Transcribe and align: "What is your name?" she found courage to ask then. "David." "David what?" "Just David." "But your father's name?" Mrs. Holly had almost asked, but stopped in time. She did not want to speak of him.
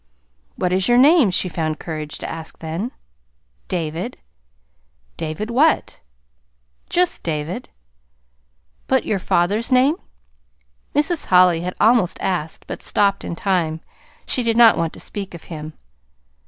"What 0.55 0.73
is 0.73 0.87
your 0.87 0.97
name?" 0.97 1.29
she 1.29 1.47
found 1.47 1.77
courage 1.77 2.17
to 2.17 2.27
ask 2.27 2.57
then. 2.57 2.91
"David." 3.67 4.17
"David 5.15 5.51
what?" 5.51 6.01
"Just 6.89 7.21
David." 7.21 7.69
"But 8.87 9.05
your 9.05 9.19
father's 9.19 9.71
name?" 9.71 9.97
Mrs. 10.95 11.25
Holly 11.27 11.61
had 11.61 11.75
almost 11.79 12.17
asked, 12.19 12.65
but 12.65 12.81
stopped 12.81 13.23
in 13.23 13.35
time. 13.35 13.81
She 14.25 14.41
did 14.41 14.57
not 14.57 14.75
want 14.75 14.91
to 14.93 14.99
speak 14.99 15.35
of 15.35 15.43
him. 15.53 15.73